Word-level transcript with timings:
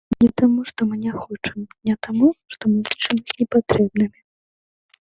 Не 0.23 0.27
таму, 0.41 0.63
што 0.69 0.87
мы 0.93 0.97
не 1.03 1.13
хочам, 1.19 1.59
не 1.91 1.95
таму, 2.09 2.33
што 2.55 2.63
мы 2.73 2.77
лічым 2.89 3.25
іх 3.25 3.39
непатрэбнымі. 3.45 4.19